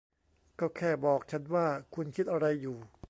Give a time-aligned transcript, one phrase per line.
[0.59, 2.77] ก็แค่บอกฉันว่าคุณคิดอะไรอยู่